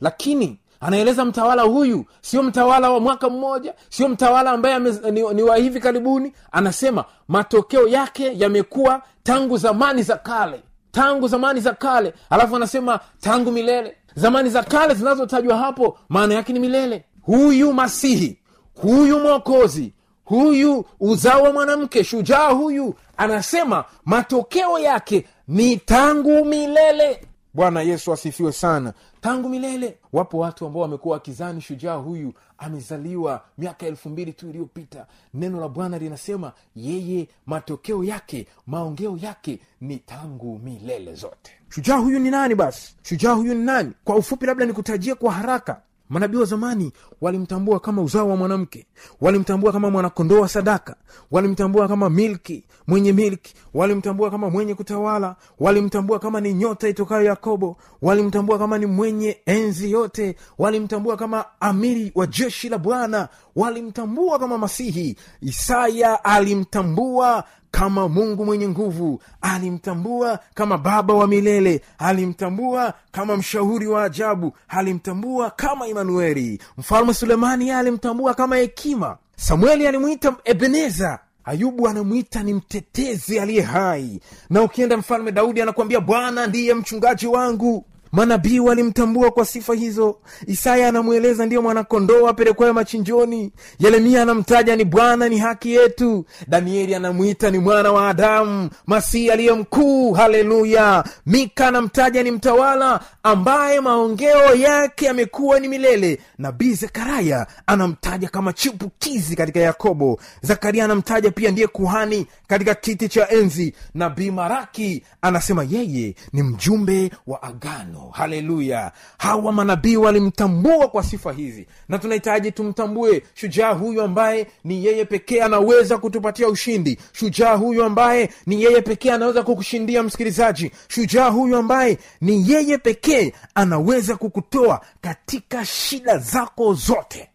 Lakini 0.00 0.58
anaeleza 0.80 1.24
mtawala 1.24 1.62
huyu 1.62 2.04
sio 2.20 2.42
mtawala 2.42 2.90
wa 2.90 3.00
mwaka 3.00 3.28
mmoja 3.30 3.74
sio 3.88 4.08
mtawala 4.08 4.50
ambaye 4.50 4.78
ni, 4.78 5.22
ni 5.34 5.42
wa 5.42 5.56
hivi 5.56 5.80
karibuni. 5.80 6.32
Anasema 6.52 7.04
matokeo 7.28 7.88
yake 7.88 8.32
yamekuwa 8.38 9.02
tangu 9.22 9.56
zamani 9.56 10.02
za 10.02 10.16
kale 10.16 10.62
tangu 10.98 11.28
zamani 11.28 11.60
za 11.60 11.72
kale. 11.74 12.14
Alafu 12.30 12.56
anasema 12.56 13.00
tangu 13.20 13.52
milele. 13.52 13.96
Zamani 14.14 14.50
za 14.50 14.62
kale 14.62 14.94
zinazotajwa 14.94 15.56
hapo 15.56 15.98
maana 16.08 16.34
yake 16.34 16.52
ni 16.52 16.58
milele. 16.58 17.04
Huyu 17.22 17.72
masihi 17.72 18.38
huyu 18.74 19.18
mwokozi 19.20 19.92
huyu 20.24 20.84
uzao 21.00 21.42
wa 21.42 21.52
mwanamke 21.52 22.04
shujaa 22.04 22.48
huyu 22.50 22.94
anasema 23.16 23.84
matokeo 24.04 24.78
yake 24.78 25.26
ni 25.48 25.76
tangu 25.76 26.44
milele 26.44 27.26
bwana 27.58 27.82
yesu 27.82 28.12
asifiwe 28.12 28.52
sana. 28.52 28.92
Tangu 29.20 29.48
milele 29.48 29.98
wapo 30.12 30.38
watu 30.38 30.66
ambao 30.66 30.82
wamekuwa 30.82 31.14
wakizani 31.14 31.60
shujaa 31.60 31.94
huyu. 31.94 32.32
Amezaliwa 32.58 33.44
miaka 33.58 33.86
elfu 33.86 34.08
mbili 34.08 34.32
tu 34.32 34.48
iliyopita. 34.48 35.06
Neno 35.34 35.60
la 35.60 35.68
bwana 35.68 35.98
linasema 35.98 36.52
yeye 36.76 37.28
matokeo 37.46 38.04
yake 38.04 38.46
maongeo 38.66 39.18
yake 39.22 39.58
ni 39.80 39.96
tangu 39.96 40.58
milele 40.58 41.14
zote. 41.14 41.52
Shujaa 41.68 41.96
huyu 41.96 42.18
ni 42.18 42.30
nani 42.30 42.54
basi? 42.54 42.94
Shujaa 43.02 43.32
huyu 43.32 43.54
ni 43.54 43.64
nani? 43.64 43.92
Kwa 44.04 44.16
ufupi 44.16 44.46
labda 44.46 44.64
nikutajie 44.66 45.14
kwa 45.14 45.32
haraka 45.32 45.80
manabii 46.08 46.36
wa 46.36 46.44
zamani 46.44 46.92
walimtambua 47.20 47.80
kama 47.80 48.02
uzao 48.02 48.28
wa 48.28 48.36
mwanamke 48.36 48.86
walimtambua 49.20 49.72
kama 49.72 49.90
mwanakondoa 49.90 50.40
wa 50.40 50.48
sadaka 50.48 50.96
walimtambua 51.30 51.88
kama 51.88 52.10
milki 52.10 52.64
mwenye 52.86 53.12
milki 53.12 53.54
walimtambua 53.74 54.30
kama 54.30 54.50
mwenye 54.50 54.74
kutawala 54.74 55.36
walimtambua 55.58 56.18
kama 56.18 56.40
ni 56.40 56.54
nyota 56.54 56.88
itokayo 56.88 57.24
yakobo 57.24 57.76
walimtambua 58.02 58.58
kama 58.58 58.78
ni 58.78 58.86
mwenye 58.86 59.38
enzi 59.46 59.90
yote 59.90 60.36
walimtambua 60.58 61.16
kama 61.16 61.44
amiri 61.60 62.12
wa 62.14 62.26
jeshi 62.26 62.68
la 62.68 62.78
bwana 62.78 63.28
walimtambua 63.56 64.38
kama 64.38 64.58
masihi. 64.58 65.16
Isaya 65.40 66.24
alimtambua 66.24 67.44
kama 67.78 68.08
mungu 68.08 68.44
mwenye 68.44 68.68
nguvu 68.68 69.22
alimtambua 69.40 70.38
kama 70.54 70.78
baba 70.78 71.14
wa 71.14 71.26
milele 71.26 71.80
alimtambua 71.98 72.94
kama 73.12 73.36
mshauri 73.36 73.86
wa 73.86 74.04
ajabu 74.04 74.52
alimtambua 74.68 75.50
kama 75.50 75.86
imanueli. 75.86 76.60
Mfalme 76.78 77.14
sulemani 77.14 77.70
alimtambua 77.70 78.34
kama 78.34 78.56
hekima. 78.56 79.16
Samueli 79.36 79.86
alimwita 79.86 80.36
ebeneza 80.44 81.18
ayubu 81.44 81.88
anamwita 81.88 82.42
ni 82.42 82.54
mtetezi 82.54 83.38
aliye 83.40 83.62
hai. 83.62 84.20
Na 84.50 84.62
ukienda 84.62 84.96
mfalme 84.96 85.32
daudi 85.32 85.62
anakuambia 85.62 86.00
bwana 86.00 86.46
ndiye 86.46 86.74
mchungaji 86.74 87.26
wangu 87.26 87.84
manabii 88.12 88.58
walimtambua 88.58 89.30
kwa 89.30 89.44
sifa 89.44 89.74
hizo. 89.74 90.18
Isaya 90.46 90.88
anamweleza 90.88 91.46
ndiyo 91.46 91.62
mwanakondoo 91.62 92.28
apelekwayo 92.28 92.74
machinjoni. 92.74 93.52
Yeremia 93.78 94.22
anamtaja 94.22 94.76
ni 94.76 94.84
bwana 94.84 95.28
ni 95.28 95.38
haki 95.38 95.74
yetu. 95.74 96.24
Danieli 96.46 96.94
anamwita 96.94 97.50
ni 97.50 97.58
mwana 97.58 97.92
wa 97.92 98.08
adamu 98.08 98.70
masihi 98.86 99.30
aliye 99.30 99.52
mkuu. 99.52 100.12
Haleluya! 100.12 101.04
Mika 101.26 101.68
anamtaja 101.68 102.22
ni 102.22 102.30
mtawala 102.30 103.00
ambaye 103.22 103.80
maongeo 103.80 104.54
yake 104.54 105.04
yamekuwa 105.06 105.60
ni 105.60 105.68
milele. 105.68 106.20
Nabii 106.38 106.72
zekaraya 106.74 107.46
anamtaja 107.66 108.28
kama 108.28 108.52
chipukizi 108.52 109.36
katika 109.36 109.60
yakobo. 109.60 110.20
Zakaria 110.42 110.84
anamtaja 110.84 111.30
pia 111.30 111.50
ndiye 111.50 111.66
kuhani 111.66 112.26
katika 112.46 112.74
kiti 112.74 113.08
cha 113.08 113.28
enzi. 113.28 113.74
Nabii 113.94 114.30
maraki 114.30 115.02
anasema 115.22 115.66
yeye 115.70 116.14
ni 116.32 116.42
mjumbe 116.42 117.10
wa 117.26 117.42
agano 117.42 117.97
haleluya. 118.12 118.92
Hawa 119.18 119.52
manabii 119.52 119.96
walimtambua 119.96 120.88
kwa 120.88 121.02
sifa 121.02 121.32
hizi. 121.32 121.66
Na 121.88 121.98
tunahitaji 121.98 122.52
tumtambue 122.52 123.22
shujaa 123.34 123.72
huyu 123.72 124.02
ambaye 124.02 124.46
ni 124.64 124.84
yeye 124.84 125.04
pekee 125.04 125.42
anaweza 125.42 125.98
kutupatia 125.98 126.48
ushindi. 126.48 126.98
Shujaa 127.12 127.54
huyu 127.54 127.84
ambaye 127.84 128.30
ni 128.46 128.62
yeye 128.62 128.82
pekee 128.82 129.10
anaweza 129.12 129.42
kukushindia 129.42 130.02
msikilizaji. 130.02 130.70
Shujaa 130.88 131.28
huyu 131.28 131.56
ambaye 131.56 131.98
ni 132.20 132.50
yeye 132.50 132.78
pekee 132.78 133.32
anaweza 133.54 134.16
kukutoa 134.16 134.80
katika 135.00 135.64
shida 135.64 136.18
zako 136.18 136.74
zote 136.74 137.28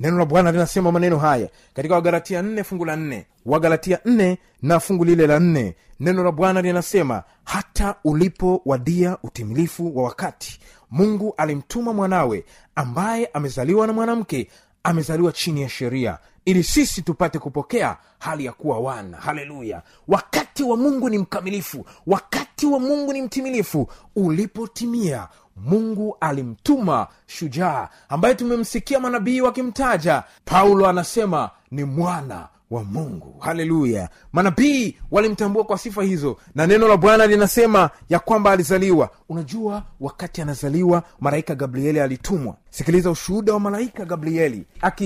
neno 0.00 0.18
la 0.18 0.24
bwana 0.24 0.52
linasema 0.52 0.92
maneno 0.92 1.18
haya 1.18 1.48
katika 1.74 1.94
wagalatia 1.94 2.42
nne 2.42 2.64
fungu 2.64 2.84
la 2.84 2.96
nne. 2.96 3.26
Wagalatia 3.46 3.98
nne 4.04 4.38
na 4.62 4.80
fungu 4.80 5.04
lile 5.04 5.26
la 5.26 5.38
nne. 5.40 5.74
Neno 6.00 6.24
la 6.24 6.32
bwana 6.32 6.62
linasema 6.62 7.22
hata 7.44 7.94
ulipowadia 8.04 9.18
utimilifu 9.22 9.96
wa 9.98 10.04
wakati 10.04 10.60
mungu 10.90 11.34
alimtuma 11.36 11.92
mwanawe 11.92 12.44
ambaye 12.74 13.26
amezaliwa 13.32 13.86
na 13.86 13.92
mwanamke 13.92 14.48
amezaliwa 14.82 15.32
chini 15.32 15.62
ya 15.62 15.68
sheria 15.68 16.18
ili 16.44 16.62
sisi 16.64 17.02
tupate 17.02 17.38
kupokea 17.38 17.96
hali 18.18 18.44
ya 18.44 18.52
kuwa 18.52 18.78
wana. 18.80 19.16
Haleluya! 19.16 19.82
Wakati 20.08 20.62
wa 20.62 20.76
mungu 20.76 21.08
ni 21.08 21.18
mkamilifu 21.18 21.86
wakati 22.06 22.66
wa 22.66 22.80
mungu 22.80 23.12
ni 23.12 23.22
mtimilifu. 23.22 23.88
Ulipotimia 24.16 25.28
mungu 25.64 26.16
alimtuma 26.20 27.06
shujaa 27.26 27.88
ambaye 28.08 28.34
tumemsikia 28.34 29.00
manabii 29.00 29.40
wakimtaja. 29.40 30.22
Paulo 30.44 30.88
anasema 30.88 31.50
ni 31.70 31.84
mwana 31.84 32.48
wa 32.70 32.84
mungu. 32.84 33.36
Haleluya! 33.40 34.08
Manabii 34.32 34.96
walimtambua 35.10 35.64
kwa 35.64 35.78
sifa 35.78 36.02
hizo 36.02 36.36
na 36.54 36.66
neno 36.66 36.88
la 36.88 36.96
bwana 36.96 37.26
linasema 37.26 37.90
ya 38.08 38.18
kwamba 38.18 38.50
alizaliwa. 38.50 39.10
Unajua 39.28 39.82
wakati 40.00 40.42
anazaliwa 40.42 41.02
malaika 41.20 41.54
gabrieli 41.54 42.00
alitumwa. 42.00 42.56
Sikiliza 42.70 43.10
ushuhuda 43.10 43.52
wa 43.52 43.60
malaika 43.60 44.04
gabrieli 44.04 44.64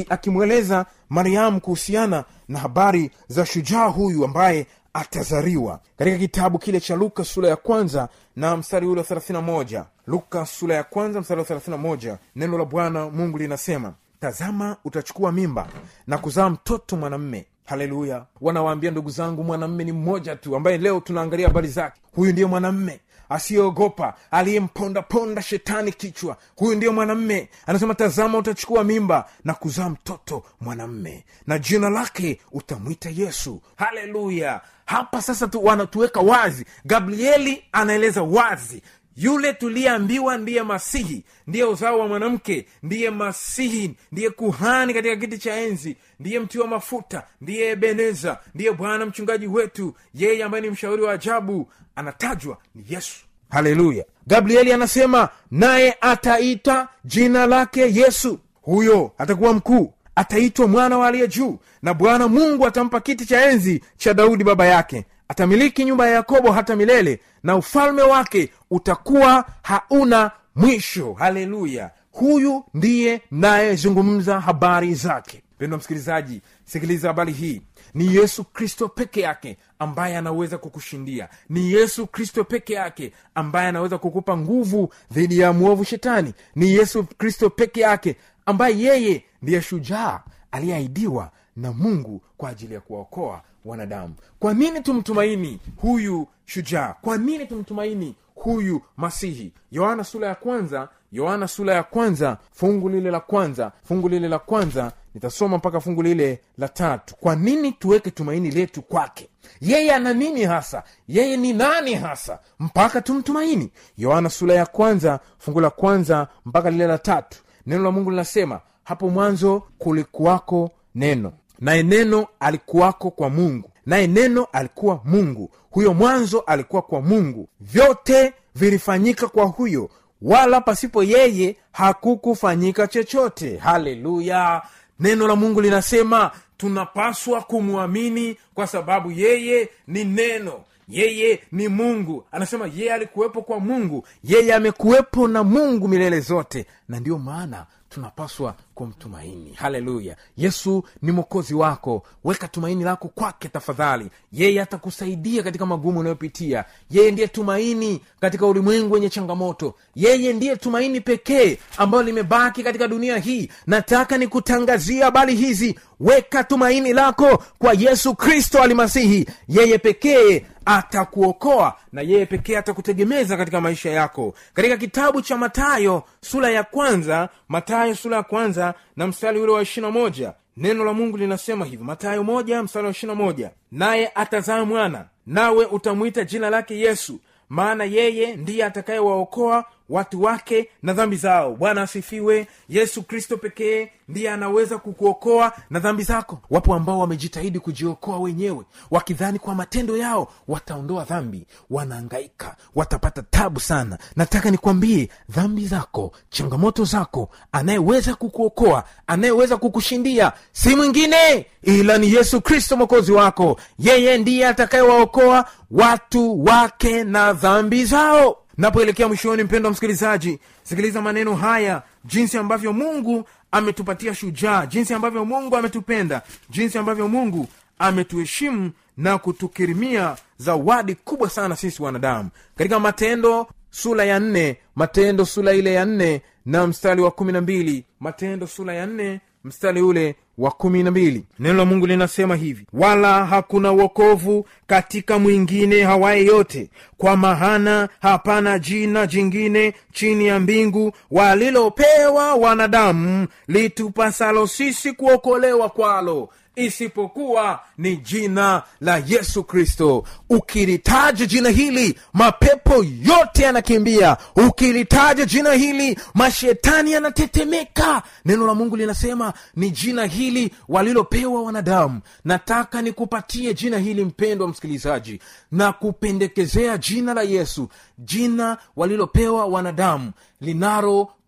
akimweleza 0.08 0.80
aki 0.80 0.88
mariamu 1.10 1.60
kuhusiana 1.60 2.24
na 2.48 2.58
habari 2.58 3.10
za 3.28 3.46
shujaa 3.46 3.86
huyu 3.86 4.24
ambaye 4.24 4.66
atazaliwa 4.94 5.80
katika 5.96 6.18
kitabu 6.18 6.58
kile 6.58 6.80
cha 6.80 6.96
luka 6.96 7.24
sura 7.24 7.48
ya 7.48 7.56
kwanza 7.56 8.08
na 8.36 8.56
mstari 8.56 8.86
ule 8.86 9.00
wa 9.00 9.06
31 9.06 9.84
luka 10.06 10.46
sura 10.46 10.74
ya 10.74 10.82
kwanza 10.84 11.20
mstari 11.20 11.40
wa 11.40 11.46
31 11.46 12.16
neno 12.36 12.58
la 12.58 12.64
bwana 12.64 13.10
mungu 13.10 13.38
linasema 13.38 13.92
tazama 14.20 14.76
utachukua 14.84 15.32
mimba 15.32 15.66
na 16.06 16.18
kuzaa 16.18 16.50
mtoto 16.50 16.96
mwanamme. 16.96 17.46
Haleluya! 17.64 18.24
Wanawaambia 18.40 18.90
ndugu 18.90 19.10
zangu 19.10 19.44
mwanamme 19.44 19.84
ni 19.84 19.92
mmoja 19.92 20.36
tu 20.36 20.56
ambaye 20.56 20.78
leo 20.78 21.00
tunaangalia 21.00 21.46
habari 21.48 21.68
zake. 21.68 22.00
Huyu 22.14 22.32
ndiye 22.32 22.46
mwanamme 22.46 23.00
asiyeogopa 23.32 24.14
aliyempondaponda 24.30 25.42
shetani 25.42 25.92
kichwa. 25.92 26.36
Huyu 26.56 26.76
ndiyo 26.76 26.92
mwanamme. 26.92 27.48
Anasema 27.66 27.94
tazama 27.94 28.38
utachukua 28.38 28.84
mimba 28.84 29.28
na 29.44 29.54
kuzaa 29.54 29.88
mtoto 29.88 30.42
mwanamme 30.60 31.24
na 31.46 31.58
jina 31.58 31.90
lake 31.90 32.40
utamwita 32.52 33.10
yesu. 33.10 33.62
Haleluya! 33.76 34.60
Hapa 34.86 35.22
sasa 35.22 35.46
tu 35.48 35.64
wanatuweka 35.64 36.20
wazi. 36.20 36.64
Gabrieli 36.84 37.64
anaeleza 37.72 38.22
wazi 38.22 38.82
yule 39.16 39.52
tuliyeambiwa 39.52 40.38
ndiye 40.38 40.62
masihi 40.62 41.24
ndiye 41.46 41.64
uzao 41.64 41.98
wa 41.98 42.08
mwanamke 42.08 42.66
ndiye 42.82 43.10
masihi 43.10 43.94
ndiye 44.12 44.30
kuhani 44.30 44.94
katika 44.94 45.16
kiti 45.16 45.38
cha 45.38 45.56
enzi 45.56 45.96
ndiye 46.20 46.40
mtiwa 46.40 46.66
mafuta 46.66 47.22
ndiye 47.40 47.70
ebeneza 47.70 48.38
ndiye 48.54 48.72
bwana 48.72 49.06
mchungaji 49.06 49.46
wetu. 49.46 49.94
Yeye 50.14 50.44
ambaye 50.44 50.62
ni 50.62 50.70
mshauri 50.70 51.02
wa 51.02 51.12
ajabu 51.12 51.68
anatajwa 51.96 52.58
ni 52.74 52.84
yesu. 52.88 53.16
Haleluya. 53.50 54.04
Gabrieli 54.26 54.72
anasema 54.72 55.28
naye 55.50 55.96
ataita 56.00 56.88
jina 57.04 57.46
lake 57.46 57.94
yesu. 57.94 58.38
Huyo 58.62 59.12
atakuwa 59.18 59.52
mkuu 59.52 59.92
ataitwa 60.14 60.68
mwana 60.68 60.98
wa 60.98 61.08
aliye 61.08 61.28
juu 61.28 61.58
na 61.82 61.94
bwana 61.94 62.28
mungu 62.28 62.66
atampa 62.66 63.00
kiti 63.00 63.26
cha 63.26 63.50
enzi 63.50 63.82
cha 63.96 64.14
daudi 64.14 64.44
baba 64.44 64.66
yake 64.66 65.04
atamiliki 65.32 65.84
nyumba 65.84 66.06
ya 66.08 66.14
yakobo 66.14 66.52
hata 66.52 66.76
milele 66.76 67.20
na 67.42 67.56
ufalme 67.56 68.02
wake 68.02 68.50
utakuwa 68.70 69.44
hauna 69.62 70.30
mwisho. 70.54 71.12
Haleluya! 71.12 71.90
Huyu 72.12 72.64
ndiye 72.74 73.22
nayezungumza 73.30 74.40
habari 74.40 74.94
zake. 74.94 75.42
Pendwa 75.58 75.78
msikilizaji 75.78 76.40
sikiliza 76.64 77.08
habari 77.08 77.32
hii. 77.32 77.62
Ni 77.94 78.14
yesu 78.16 78.44
kristo 78.44 78.88
peke 78.88 79.20
yake 79.20 79.56
ambaye 79.78 80.16
anaweza 80.16 80.58
kukushindia. 80.58 81.28
Ni 81.48 81.72
yesu 81.72 82.06
kristo 82.06 82.44
peke 82.44 82.72
yake 82.74 83.12
ambaye 83.34 83.68
anaweza 83.68 83.98
kukupa 83.98 84.36
nguvu 84.36 84.92
dhidi 85.12 85.38
ya 85.38 85.52
mwovu 85.52 85.84
shetani. 85.84 86.34
Ni 86.54 86.70
yesu 86.70 87.04
kristo 87.04 87.50
peke 87.50 87.80
yake 87.80 88.16
ambaye 88.46 88.78
yeye 88.78 89.24
ndiye 89.42 89.62
shujaa 89.62 90.20
aliyeahidiwa 90.50 91.30
na 91.56 91.72
mungu 91.72 92.22
kwa 92.36 92.50
ajili 92.50 92.74
ya 92.74 92.80
kuwaokoa 92.80 93.42
wanadamu. 93.64 94.14
Kwa 94.38 94.54
nini 94.54 94.80
tumtumaini 94.80 95.58
huyu 95.76 96.26
shujaa? 96.44 96.94
Kwa 97.02 97.16
nini 97.18 97.46
tumtumaini 97.46 98.14
huyu 98.34 98.80
masihi? 98.96 99.52
Yohana 99.70 100.04
sura 100.04 100.28
ya 100.28 100.34
kwanza 100.34 100.88
yohana 101.12 101.48
sura 101.48 101.74
ya 101.74 101.82
kwanza 101.82 102.38
fungu 102.52 102.88
lile 102.88 103.10
la 103.10 103.20
kwanza 103.20 103.72
fungu 103.84 104.08
lile 104.08 104.28
la 104.28 104.38
kwanza 104.38 104.92
nitasoma 105.14 105.56
mpaka 105.58 105.80
fungu 105.80 106.02
lile 106.02 106.40
la 106.58 106.68
tatu. 106.68 107.14
Kwa 107.16 107.36
nini 107.36 107.72
tuweke 107.72 108.10
tumaini 108.10 108.50
letu 108.50 108.82
kwake? 108.82 109.28
Yeye 109.60 109.94
ana 109.94 110.14
nini 110.14 110.44
hasa? 110.44 110.82
Yeye 111.08 111.36
ni 111.36 111.52
nani 111.52 111.94
hasa? 111.94 112.38
Mpaka 112.58 113.00
tumtumaini. 113.00 113.70
Yohana 113.98 114.30
sura 114.30 114.54
ya 114.54 114.66
kwanza 114.66 115.20
fungu 115.38 115.60
la 115.60 115.70
kwanza 115.70 116.28
mpaka 116.46 116.70
lile 116.70 116.86
la 116.86 116.98
tatu. 116.98 117.38
Neno 117.66 117.82
la 117.84 117.90
mungu 117.90 118.10
linasema 118.10 118.60
hapo 118.84 119.08
mwanzo 119.10 119.62
kulikuwako 119.78 120.70
neno 120.94 121.32
naye 121.62 121.82
neno 121.82 122.26
alikuwako 122.40 123.10
kwa 123.10 123.30
mungu. 123.30 123.70
Naye 123.86 124.06
neno 124.06 124.46
alikuwa 124.52 125.00
mungu. 125.04 125.50
Huyo 125.70 125.94
mwanzo 125.94 126.40
alikuwa 126.40 126.82
kwa 126.82 127.00
mungu. 127.02 127.48
Vyote 127.60 128.32
vilifanyika 128.54 129.28
kwa 129.28 129.44
huyo. 129.44 129.90
Wala 130.22 130.60
pasipo 130.60 131.02
yeye 131.02 131.56
hakukufanyika 131.72 132.86
chochote. 132.86 133.56
Haleluya! 133.56 134.62
Neno 135.00 135.28
la 135.28 135.36
mungu 135.36 135.60
linasema 135.60 136.30
tunapaswa 136.56 137.40
kumwamini 137.40 138.36
kwa 138.54 138.66
sababu 138.66 139.10
yeye 139.10 139.68
ni 139.86 140.04
neno. 140.04 140.52
Yeye 140.88 141.42
ni 141.52 141.68
mungu. 141.68 142.24
Anasema 142.32 142.66
yeye 142.74 142.92
alikuwepo 142.94 143.42
kwa 143.42 143.60
mungu. 143.60 144.06
Yeye 144.24 144.54
amekuwepo 144.54 145.28
na 145.28 145.44
mungu 145.44 145.88
milele 145.88 146.20
zote. 146.20 146.66
Na 146.88 147.00
ndiyo 147.00 147.18
maana 147.18 147.66
tunapaswa 147.88 148.54
kumtumaini. 148.82 149.52
Haleluya. 149.54 150.16
Yesu 150.36 150.84
ni 151.02 151.12
mwokozi 151.12 151.54
wako. 151.54 152.02
Weka 152.24 152.48
tumaini 152.48 152.84
lako 152.84 153.08
kwake 153.08 153.48
tafadhali. 153.48 154.10
Yeye 154.32 154.62
atakusaidia 154.62 155.42
katika 155.42 155.66
magumu 155.66 156.00
unayopitia. 156.00 156.64
Yeye 156.90 157.10
ndiye 157.10 157.28
tumaini 157.28 158.00
katika 158.20 158.46
ulimwengu 158.46 158.94
wenye 158.94 159.10
changamoto. 159.10 159.74
Yeye 159.94 160.32
ndiye 160.32 160.56
tumaini 160.56 161.00
pekee 161.00 161.58
ambayo 161.78 162.02
limebaki 162.04 162.62
katika 162.62 162.88
dunia 162.88 163.18
hii. 163.18 163.48
Nataka 163.66 164.18
nikutangazia 164.18 165.04
habari 165.04 165.34
hizi. 165.34 165.78
Weka 166.00 166.44
tumaini 166.44 166.92
lako 166.92 167.42
kwa 167.58 167.72
yesu 167.72 168.14
kristo 168.14 168.62
alimasihi. 168.62 169.26
Yeye 169.48 169.78
pekee 169.78 170.44
atakuokoa 170.64 171.76
na 171.92 172.02
yeye 172.02 172.26
pekee 172.26 172.56
atakutegemeza 172.56 173.36
katika 173.36 173.60
maisha 173.60 173.90
yako. 173.90 174.34
Katika 174.54 174.76
kitabu 174.76 175.22
cha 175.22 175.36
matayo 175.36 176.02
sura 176.20 176.50
ya 176.50 176.62
kwanza 176.62 177.28
matayo 177.48 177.94
sura 177.94 178.16
ya 178.16 178.22
kwanza 178.22 178.71
na 178.96 179.06
mstari 179.06 179.40
ule 179.40 179.52
wa 179.52 179.62
ishirina 179.62 179.90
moja 179.90 180.32
neno 180.56 180.84
la 180.84 180.92
mungu 180.92 181.16
linasema 181.16 181.64
hivi 181.64 181.84
matayo 181.84 182.24
moja 182.24 182.62
mstari 182.62 182.84
wa 182.84 182.90
ishirina 182.90 183.14
moja 183.14 183.50
naye 183.72 184.10
atazaa 184.14 184.64
mwana 184.64 185.04
nawe 185.26 185.64
utamwita 185.66 186.24
jina 186.24 186.50
lake 186.50 186.78
yesu 186.78 187.20
maana 187.48 187.84
yeye 187.84 188.36
ndiye 188.36 188.64
atakayewaokoa 188.64 189.64
watu 189.88 190.22
wake 190.22 190.68
na 190.82 190.92
dhambi 190.92 191.16
zao. 191.16 191.54
Bwana 191.54 191.82
asifiwe. 191.82 192.46
Yesu 192.68 193.02
kristo 193.02 193.36
pekee 193.36 193.88
ndiye 194.08 194.30
anaweza 194.30 194.78
kukuokoa 194.78 195.52
na 195.70 195.78
dhambi 195.80 196.02
zako. 196.02 196.38
Wapo 196.50 196.74
ambao 196.74 196.98
wamejitahidi 196.98 197.58
kujiokoa 197.60 198.18
wenyewe 198.18 198.64
wakidhani 198.90 199.38
kwa 199.38 199.54
matendo 199.54 199.96
yao 199.96 200.32
wataondoa 200.48 201.04
dhambi 201.04 201.46
wanaangaika 201.70 202.56
watapata 202.74 203.22
tabu 203.22 203.60
sana. 203.60 203.98
Nataka 204.16 204.50
nikwambie 204.50 205.08
dhambi 205.28 205.66
zako 205.66 206.12
changamoto 206.30 206.84
zako 206.84 207.30
anayeweza 207.52 208.14
kukuokoa 208.14 208.84
anayeweza 209.06 209.56
kukushindia 209.56 210.32
si 210.52 210.76
mwingine 210.76 211.46
ila 211.62 211.98
ni 211.98 212.12
yesu 212.14 212.40
kristo 212.40 212.76
mwokozi 212.76 213.12
wako. 213.12 213.60
Yeye 213.78 214.18
ndiye 214.18 214.46
atakayewaokoa 214.46 215.44
watu 215.70 216.44
wake 216.44 217.04
na 217.04 217.32
dhambi 217.32 217.84
zao 217.84 218.41
napoelekea 218.62 219.08
mwishoni 219.08 219.42
mpendo 219.42 219.66
wa 219.66 219.70
msikilizaji 219.72 220.38
sikiliza 220.62 221.02
maneno 221.02 221.34
haya 221.34 221.82
jinsi 222.04 222.38
ambavyo 222.38 222.72
mungu 222.72 223.24
ametupatia 223.52 224.14
shujaa 224.14 224.66
jinsi 224.66 224.94
ambavyo 224.94 225.24
mungu 225.24 225.56
ametupenda 225.56 226.22
jinsi 226.50 226.78
ambavyo 226.78 227.08
mungu 227.08 227.48
ametuheshimu 227.78 228.70
na 228.96 229.18
kutukirimia 229.18 230.16
zawadi 230.36 230.94
kubwa 230.94 231.30
sana 231.30 231.56
sisi 231.56 231.82
wanadamu. 231.82 232.30
Katika 232.56 232.80
matendo 232.80 233.46
sura 233.70 234.04
ya 234.04 234.20
nne 234.20 234.56
matendo 234.76 235.24
sura 235.26 235.52
ile 235.52 235.72
ya 235.74 235.84
nne 235.84 236.22
na 236.46 236.66
mstari 236.66 237.02
wa 237.02 237.10
kumi 237.10 237.32
na 237.32 237.40
mbili 237.40 237.84
matendo 238.00 238.46
sura 238.46 238.74
ya 238.74 238.86
nne 238.86 239.20
mstari 239.44 239.82
ule 239.82 240.16
wa 240.38 240.50
kumi 240.50 240.82
na 240.82 240.90
mbili. 240.90 241.24
Neno 241.38 241.58
la 241.58 241.64
mungu 241.64 241.86
linasema 241.86 242.36
hivi 242.36 242.66
wala 242.72 243.26
hakuna 243.26 243.72
wokovu 243.72 244.46
katika 244.66 245.18
mwingine 245.18 245.82
hawaye 245.82 246.24
yote 246.24 246.70
kwa 246.98 247.16
mahana 247.16 247.88
hapana 248.00 248.58
jina 248.58 249.06
jingine 249.06 249.74
chini 249.92 250.26
ya 250.26 250.40
mbingu 250.40 250.92
walilopewa 251.10 252.34
wanadamu 252.34 253.26
litupasalo 253.48 254.46
sisi 254.46 254.92
kuokolewa 254.92 255.68
kwalo 255.68 256.28
isipokuwa 256.56 257.60
ni 257.78 257.96
jina 257.96 258.62
la 258.80 259.02
yesu 259.06 259.44
kristo. 259.44 260.04
Ukilitaja 260.30 261.26
jina 261.26 261.48
hili 261.48 261.98
mapepo 262.12 262.74
yote 263.02 263.42
yanakimbia. 263.42 264.16
Ukilitaja 264.48 265.24
jina 265.24 265.52
hili 265.52 265.98
mashetani 266.14 266.92
yanatetemeka. 266.92 268.02
Neno 268.24 268.46
la 268.46 268.54
mungu 268.54 268.76
linasema 268.76 269.32
ni 269.56 269.70
jina 269.70 270.04
hili 270.06 270.54
walilopewa 270.68 271.42
wanadamu. 271.42 272.00
Nataka 272.24 272.82
nikupatie 272.82 273.54
jina 273.54 273.78
hili 273.78 274.04
mpendwa 274.04 274.48
msikilizaji 274.48 275.20
na 275.52 275.72
kupendekezea 275.72 276.78
jina 276.78 277.14
la 277.14 277.22
yesu 277.22 277.68
jina 277.98 278.58
walilopewa 278.76 279.46
wanadamu 279.46 280.12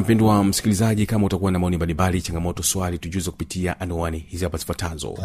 mpendwa 0.09 0.43
msikilizaji 0.43 1.05
kama 1.05 1.25
utakuwa 1.25 1.51
na 1.51 1.59
maoni 1.59 1.75
mbalimbali 1.75 2.21
changamoto 2.21 2.63
swali 2.63 2.97
tujuze 2.97 3.31
kupitia 3.31 3.79
anuani 3.79 4.25
hizi 4.27 4.43
hapa 4.43 4.57
zifuatazo. 4.57 5.17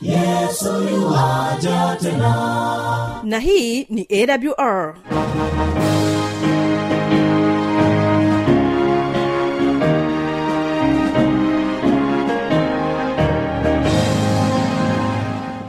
Yesoja 0.00 1.96
tena. 2.00 3.20
Na 3.24 3.38
hii 3.38 3.84
ni 3.84 4.06
awr 4.10 4.94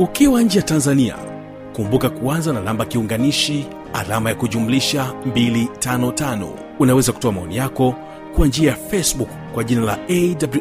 ukiwa 0.00 0.42
nje 0.42 0.58
ya 0.58 0.64
tanzania 0.64 1.16
kumbuka 1.76 2.10
kuanza 2.10 2.52
na 2.52 2.60
namba 2.60 2.84
kiunganishi 2.84 3.66
alama 3.92 4.28
ya 4.28 4.34
kujumlisha 4.34 5.14
255 5.26 6.48
unaweza 6.78 7.12
kutoa 7.12 7.32
maoni 7.32 7.56
yako 7.56 7.94
kwa 8.36 8.46
njia 8.46 8.70
ya 8.70 8.76
facebook 8.76 9.28
kwa 9.54 9.64
jina 9.64 9.80
la 9.80 9.98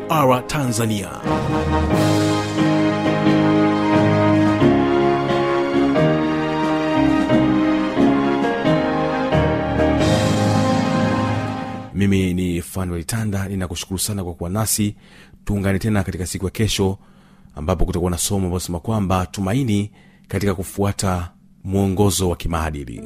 awr 0.10 0.48
tanzania. 0.48 1.10
Mimi 11.94 12.34
ni 12.34 12.62
fanuel 12.62 13.04
tanda 13.04 13.48
ninakushukuru 13.48 14.00
sana 14.00 14.24
kwa 14.24 14.34
kuwa 14.34 14.50
nasi. 14.50 14.96
Tuungane 15.46 15.80
tena 15.80 16.04
katika 16.04 16.26
siku 16.26 16.46
ya 16.46 16.52
kesho 16.52 16.98
ambapo 17.56 17.86
kutakuwa 17.86 18.12
na 18.12 18.18
somo 18.18 18.46
ambaosema 18.46 18.80
kwamba 18.80 19.26
tumaini 19.26 19.92
katika 20.28 20.56
kufuata 20.56 21.32
mwongozo 21.64 22.30
wa 22.30 22.36
kimaadili 22.36 23.02